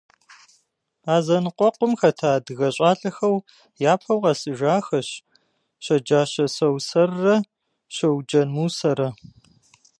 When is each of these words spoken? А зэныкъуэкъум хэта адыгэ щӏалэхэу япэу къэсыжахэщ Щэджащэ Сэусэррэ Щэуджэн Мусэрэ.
А 1.13 1.15
зэныкъуэкъум 1.25 1.93
хэта 1.99 2.29
адыгэ 2.37 2.69
щӏалэхэу 2.75 3.35
япэу 3.93 4.19
къэсыжахэщ 4.23 5.09
Щэджащэ 5.83 6.45
Сэусэррэ 6.55 7.35
Щэуджэн 7.95 8.47
Мусэрэ. 8.55 9.09